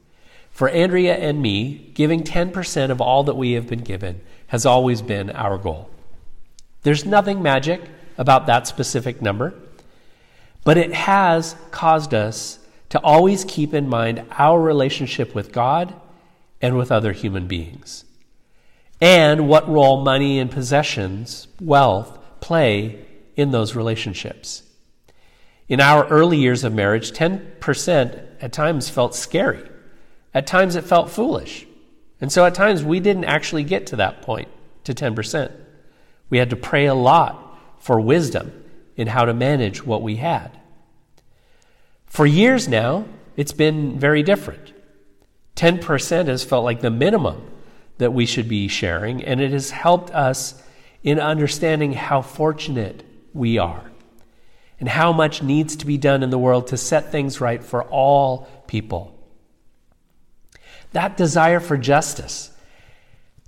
For 0.52 0.68
Andrea 0.68 1.16
and 1.16 1.40
me, 1.40 1.90
giving 1.94 2.22
10% 2.22 2.90
of 2.90 3.00
all 3.00 3.24
that 3.24 3.36
we 3.36 3.52
have 3.52 3.66
been 3.66 3.80
given 3.80 4.20
has 4.48 4.66
always 4.66 5.00
been 5.00 5.30
our 5.30 5.56
goal. 5.56 5.90
There's 6.82 7.06
nothing 7.06 7.42
magic 7.42 7.80
about 8.18 8.46
that 8.46 8.66
specific 8.66 9.22
number, 9.22 9.54
but 10.62 10.76
it 10.76 10.92
has 10.92 11.56
caused 11.70 12.12
us 12.12 12.58
to 12.90 13.00
always 13.00 13.46
keep 13.46 13.72
in 13.72 13.88
mind 13.88 14.24
our 14.32 14.60
relationship 14.60 15.34
with 15.34 15.52
God 15.52 15.94
and 16.60 16.76
with 16.76 16.92
other 16.92 17.12
human 17.12 17.48
beings, 17.48 18.04
and 19.00 19.48
what 19.48 19.68
role 19.68 20.04
money 20.04 20.38
and 20.38 20.50
possessions, 20.50 21.48
wealth, 21.60 22.18
play 22.40 23.04
in 23.36 23.50
those 23.50 23.74
relationships. 23.74 24.62
In 25.66 25.80
our 25.80 26.06
early 26.08 26.36
years 26.36 26.62
of 26.62 26.74
marriage, 26.74 27.12
10% 27.12 28.26
at 28.40 28.52
times 28.52 28.90
felt 28.90 29.14
scary. 29.14 29.66
At 30.34 30.46
times 30.46 30.76
it 30.76 30.84
felt 30.84 31.10
foolish. 31.10 31.66
And 32.20 32.30
so 32.30 32.44
at 32.44 32.54
times 32.54 32.82
we 32.82 33.00
didn't 33.00 33.24
actually 33.24 33.64
get 33.64 33.86
to 33.88 33.96
that 33.96 34.22
point, 34.22 34.48
to 34.84 34.94
10%. 34.94 35.52
We 36.30 36.38
had 36.38 36.50
to 36.50 36.56
pray 36.56 36.86
a 36.86 36.94
lot 36.94 37.58
for 37.78 38.00
wisdom 38.00 38.64
in 38.96 39.08
how 39.08 39.24
to 39.24 39.34
manage 39.34 39.84
what 39.84 40.02
we 40.02 40.16
had. 40.16 40.58
For 42.06 42.26
years 42.26 42.68
now, 42.68 43.06
it's 43.36 43.52
been 43.52 43.98
very 43.98 44.22
different. 44.22 44.72
10% 45.56 46.26
has 46.28 46.44
felt 46.44 46.64
like 46.64 46.80
the 46.80 46.90
minimum 46.90 47.42
that 47.98 48.12
we 48.12 48.26
should 48.26 48.48
be 48.48 48.68
sharing, 48.68 49.22
and 49.24 49.40
it 49.40 49.52
has 49.52 49.70
helped 49.70 50.10
us 50.10 50.62
in 51.02 51.18
understanding 51.18 51.92
how 51.92 52.22
fortunate 52.22 53.02
we 53.32 53.58
are 53.58 53.90
and 54.78 54.88
how 54.88 55.12
much 55.12 55.42
needs 55.42 55.76
to 55.76 55.86
be 55.86 55.96
done 55.96 56.22
in 56.22 56.30
the 56.30 56.38
world 56.38 56.68
to 56.68 56.76
set 56.76 57.12
things 57.12 57.40
right 57.40 57.62
for 57.62 57.84
all 57.84 58.48
people. 58.66 59.11
That 60.92 61.16
desire 61.16 61.60
for 61.60 61.76
justice 61.76 62.50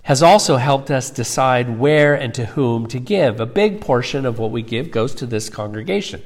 has 0.03 0.21
also 0.21 0.57
helped 0.57 0.91
us 0.91 1.09
decide 1.09 1.79
where 1.79 2.13
and 2.13 2.33
to 2.35 2.45
whom 2.45 2.85
to 2.87 2.99
give. 2.99 3.39
A 3.39 3.45
big 3.45 3.81
portion 3.81 4.25
of 4.25 4.37
what 4.37 4.51
we 4.51 4.61
give 4.61 4.91
goes 4.91 5.15
to 5.15 5.25
this 5.25 5.49
congregation. 5.49 6.21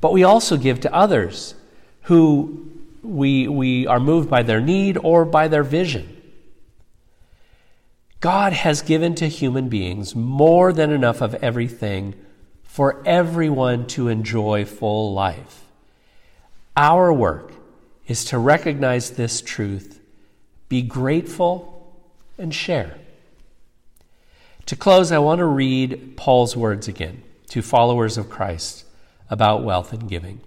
But 0.00 0.12
we 0.12 0.24
also 0.24 0.56
give 0.56 0.80
to 0.80 0.94
others 0.94 1.54
who 2.02 2.70
we, 3.02 3.48
we 3.48 3.86
are 3.86 4.00
moved 4.00 4.30
by 4.30 4.42
their 4.42 4.60
need 4.60 4.96
or 4.96 5.24
by 5.24 5.48
their 5.48 5.62
vision. 5.62 6.12
God 8.20 8.52
has 8.54 8.80
given 8.80 9.14
to 9.16 9.28
human 9.28 9.68
beings 9.68 10.14
more 10.14 10.72
than 10.72 10.90
enough 10.90 11.20
of 11.20 11.34
everything 11.36 12.14
for 12.64 13.02
everyone 13.06 13.86
to 13.88 14.08
enjoy 14.08 14.64
full 14.64 15.12
life. 15.12 15.66
Our 16.76 17.12
work 17.12 17.52
is 18.06 18.24
to 18.26 18.38
recognize 18.38 19.12
this 19.12 19.40
truth 19.40 20.00
be 20.68 20.82
grateful, 20.82 21.72
and 22.38 22.54
share. 22.54 22.98
To 24.66 24.76
close, 24.76 25.12
I 25.12 25.18
want 25.18 25.38
to 25.38 25.46
read 25.46 26.16
Paul's 26.16 26.56
words 26.56 26.88
again 26.88 27.22
to 27.48 27.62
followers 27.62 28.18
of 28.18 28.28
Christ 28.28 28.84
about 29.30 29.62
wealth 29.62 29.92
and 29.92 30.08
giving. 30.08 30.40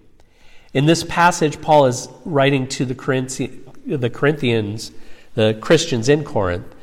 In 0.74 0.86
this 0.86 1.04
passage, 1.04 1.62
Paul 1.62 1.86
is 1.86 2.10
writing 2.26 2.68
to 2.68 2.86
the, 2.86 2.94
Corinthians, 2.96 4.92
the 5.34 5.54
Christians 5.62 6.10
in 6.10 6.24
Corinth, 6.24 6.76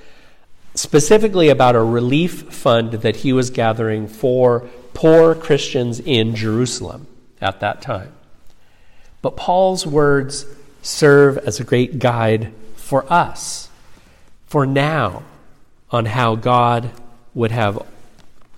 specifically 0.75 1.49
about 1.49 1.77
a 1.77 1.83
relief 1.83 2.53
fund 2.53 2.92
that 2.92 3.16
he 3.16 3.33
was 3.33 3.51
gathering 3.51 4.09
for 4.09 4.68
poor 4.92 5.35
Christians 5.35 6.01
in 6.01 6.35
Jerusalem 6.35 7.07
at 7.40 7.61
that 7.61 7.83
time. 7.83 8.12
But 9.22 9.37
Paul's 9.37 9.87
words 9.87 10.46
serve 10.83 11.38
as 11.38 11.61
a 11.61 11.64
great 11.64 11.99
guide 11.99 12.53
for 12.87 13.05
us, 13.12 13.68
for 14.46 14.64
now, 14.64 15.25
on 15.90 16.05
how 16.05 16.37
God 16.37 16.92
would 17.35 17.51
have 17.51 17.83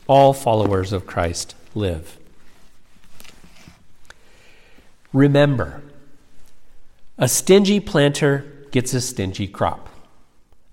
all 0.07 0.35
followers 0.35 0.93
of 0.93 1.07
Christ 1.07 1.55
live. 1.75 2.19
Remember, 5.15 5.81
a 7.17 7.27
stingy 7.27 7.81
planter 7.81 8.45
gets 8.71 8.93
a 8.93 9.01
stingy 9.01 9.49
crop. 9.49 9.89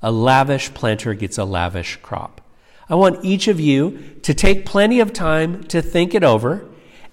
A 0.01 0.11
lavish 0.11 0.73
planter 0.73 1.13
gets 1.13 1.37
a 1.37 1.45
lavish 1.45 1.95
crop. 2.01 2.41
I 2.89 2.95
want 2.95 3.23
each 3.23 3.47
of 3.47 3.57
you 3.57 4.17
to 4.23 4.33
take 4.33 4.65
plenty 4.65 4.99
of 4.99 5.13
time 5.13 5.63
to 5.65 5.81
think 5.81 6.13
it 6.13 6.25
over 6.25 6.65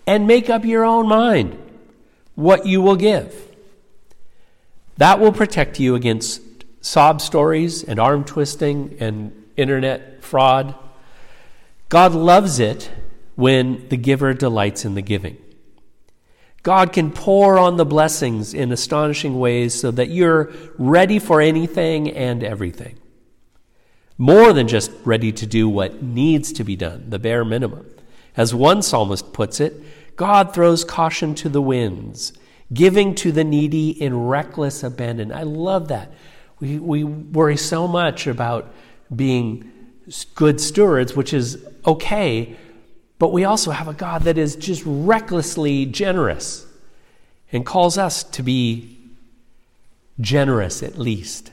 and 0.09 0.27
make 0.27 0.51
up 0.51 0.65
your 0.65 0.85
own 0.85 1.07
mind 1.07 1.57
what 2.35 2.67
you 2.67 2.83
will 2.83 2.97
give. 2.97 3.52
That 4.97 5.21
will 5.21 5.33
protect 5.33 5.81
you 5.81 5.95
against 5.95 6.43
sob 6.81 7.21
stories 7.21 7.83
and 7.83 7.99
arm 7.99 8.25
twisting 8.25 8.97
and 9.01 9.33
internet 9.57 10.23
fraud. 10.23 10.75
God 11.89 12.13
loves 12.13 12.59
it 12.59 12.91
when 13.35 13.89
the 13.89 13.97
giver 13.97 14.35
delights 14.35 14.85
in 14.85 14.95
the 14.95 15.03
giving. 15.03 15.39
God 16.63 16.93
can 16.93 17.11
pour 17.11 17.59
on 17.59 17.77
the 17.77 17.85
blessings 17.85 18.55
in 18.55 18.71
astonishing 18.71 19.39
ways 19.39 19.75
so 19.75 19.91
that 19.91 20.11
you're 20.11 20.53
ready 20.79 21.19
for 21.19 21.41
anything 21.41 22.11
and 22.11 22.45
everything. 22.45 22.99
More 24.17 24.53
than 24.53 24.69
just 24.69 24.93
ready 25.05 25.33
to 25.33 25.47
do 25.47 25.69
what 25.69 26.03
needs 26.03 26.53
to 26.53 26.65
be 26.65 26.77
done, 26.77 27.11
the 27.11 27.19
bare 27.19 27.45
minimum. 27.45 27.87
As 28.37 28.55
one 28.55 28.83
psalmist 28.83 29.33
puts 29.33 29.59
it, 29.59 29.83
God 30.17 30.55
throws 30.55 30.85
caution 30.85 31.35
to 31.37 31.49
the 31.49 31.63
winds, 31.63 32.33
giving 32.73 33.15
to 33.17 33.33
the 33.33 33.45
needy 33.45 33.91
in 33.91 34.27
reckless 34.27 34.83
abandon. 34.83 35.33
I 35.33 35.43
love 35.43 35.89
that. 35.89 36.13
We, 36.61 36.79
we 36.79 37.05
worry 37.05 37.57
so 37.57 37.87
much 37.89 38.27
about 38.27 38.73
being 39.15 39.71
good 40.35 40.61
stewards, 40.61 41.15
which 41.15 41.33
is 41.33 41.65
okay, 41.87 42.57
but 43.19 43.33
we 43.33 43.45
also 43.45 43.71
have 43.71 43.89
a 43.89 43.93
God 43.93 44.23
that 44.23 44.39
is 44.39 44.57
just 44.57 44.83
recklessly 44.85 45.87
generous 45.87 46.67
and 47.53 47.65
calls 47.65 47.99
us 47.99 48.23
to 48.25 48.43
be 48.43 48.99
generous 50.21 50.83
at 50.83 50.99
least. 50.99 51.52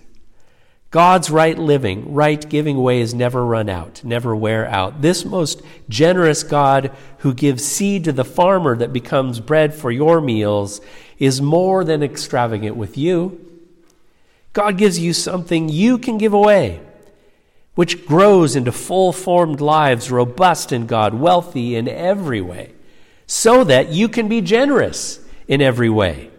God's 0.91 1.30
right 1.30 1.58
living, 1.58 2.13
right 2.15 2.49
giving 2.49 2.82
way 2.82 2.99
is 2.99 3.13
never 3.13 3.45
run 3.45 3.69
out, 3.69 4.04
never 4.04 4.36
wear 4.36 4.67
out. 4.67 5.04
This 5.04 5.23
most 5.23 5.62
generous 5.88 6.41
God 6.41 6.91
who 7.19 7.36
gives 7.36 7.63
seed 7.63 8.06
to 8.06 8.12
the 8.12 8.25
farmer 8.25 8.75
that 8.75 8.91
becomes 8.91 9.39
bread 9.39 9.75
for 9.75 9.91
your 9.91 10.19
meals 10.19 10.82
is 11.19 11.41
more 11.41 11.84
than 11.84 12.02
extravagant 12.02 12.75
with 12.75 12.97
you. 12.97 13.45
God 14.54 14.80
gives 14.80 14.97
you 14.97 15.13
something 15.13 15.69
you 15.69 15.99
can 15.99 16.17
give 16.17 16.34
away 16.34 16.82
which 17.75 18.06
grows 18.08 18.58
into 18.58 18.71
full 18.71 19.13
formed 19.13 19.62
lives, 19.62 20.12
robust 20.12 20.73
in 20.73 20.86
God, 20.86 21.13
wealthy 21.13 21.75
in 21.75 21.88
every 21.88 22.41
way, 22.41 22.73
so 23.25 23.63
that 23.63 23.89
you 23.89 24.10
can 24.10 24.28
be 24.28 24.41
generous 24.41 25.19
in 25.47 25.62
every 25.62 25.89
way, 25.89 26.30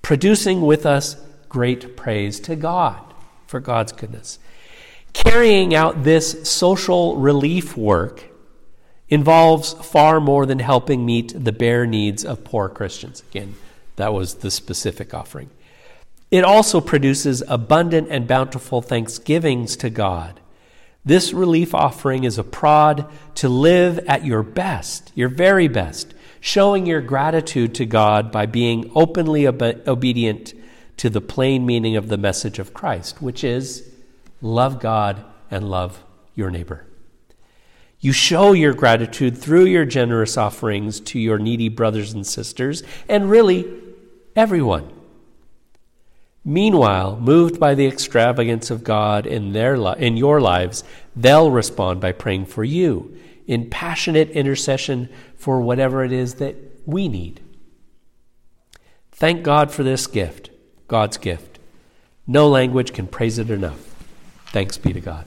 producing 0.00 0.62
with 0.62 0.84
us 0.84 1.14
great 1.48 1.96
praise 1.96 2.40
to 2.40 2.56
God 2.56 3.11
for 3.52 3.60
God's 3.60 3.92
goodness. 3.92 4.40
Carrying 5.12 5.74
out 5.74 6.02
this 6.02 6.50
social 6.50 7.16
relief 7.16 7.76
work 7.76 8.24
involves 9.08 9.74
far 9.74 10.20
more 10.20 10.44
than 10.44 10.58
helping 10.58 11.06
meet 11.06 11.32
the 11.44 11.52
bare 11.52 11.86
needs 11.86 12.24
of 12.24 12.42
poor 12.42 12.68
Christians. 12.68 13.22
Again, 13.30 13.54
that 13.94 14.12
was 14.12 14.34
the 14.36 14.50
specific 14.50 15.14
offering. 15.14 15.50
It 16.32 16.42
also 16.42 16.80
produces 16.80 17.44
abundant 17.46 18.08
and 18.10 18.26
bountiful 18.26 18.82
thanksgivings 18.82 19.76
to 19.76 19.90
God 19.90 20.40
this 21.04 21.32
relief 21.32 21.74
offering 21.74 22.22
is 22.22 22.38
a 22.38 22.44
prod 22.44 23.10
to 23.36 23.48
live 23.48 23.98
at 24.06 24.24
your 24.24 24.42
best, 24.44 25.10
your 25.16 25.28
very 25.28 25.66
best, 25.66 26.14
showing 26.40 26.86
your 26.86 27.00
gratitude 27.00 27.74
to 27.74 27.86
God 27.86 28.30
by 28.30 28.46
being 28.46 28.90
openly 28.94 29.46
obe- 29.46 29.82
obedient 29.88 30.54
to 30.96 31.10
the 31.10 31.20
plain 31.20 31.66
meaning 31.66 31.96
of 31.96 32.08
the 32.08 32.18
message 32.18 32.58
of 32.58 32.74
Christ, 32.74 33.20
which 33.20 33.42
is 33.44 33.88
love 34.40 34.80
God 34.80 35.24
and 35.50 35.70
love 35.70 36.02
your 36.34 36.50
neighbor. 36.50 36.86
You 38.00 38.12
show 38.12 38.52
your 38.52 38.74
gratitude 38.74 39.38
through 39.38 39.66
your 39.66 39.84
generous 39.84 40.36
offerings 40.36 40.98
to 41.00 41.20
your 41.20 41.38
needy 41.38 41.68
brothers 41.68 42.12
and 42.12 42.26
sisters, 42.26 42.82
and 43.08 43.30
really 43.30 43.72
everyone. 44.34 44.90
Meanwhile, 46.44 47.20
moved 47.20 47.60
by 47.60 47.76
the 47.76 47.86
extravagance 47.86 48.70
of 48.70 48.82
God 48.82 49.26
in, 49.26 49.52
their 49.52 49.78
li- 49.78 49.94
in 49.98 50.16
your 50.16 50.40
lives, 50.40 50.82
they'll 51.14 51.52
respond 51.52 52.00
by 52.00 52.10
praying 52.10 52.46
for 52.46 52.64
you 52.64 53.16
in 53.46 53.70
passionate 53.70 54.30
intercession 54.30 55.08
for 55.36 55.60
whatever 55.60 56.04
it 56.04 56.10
is 56.10 56.34
that 56.34 56.56
we 56.84 57.06
need. 57.06 57.40
Thank 59.12 59.44
God 59.44 59.70
for 59.70 59.84
this 59.84 60.08
gift, 60.08 60.50
God's 60.88 61.16
gift. 61.16 61.58
No 62.26 62.48
language 62.48 62.92
can 62.92 63.06
praise 63.06 63.38
it 63.38 63.50
enough. 63.50 63.94
Thanks 64.46 64.78
be 64.78 64.92
to 64.92 65.00
God. 65.00 65.24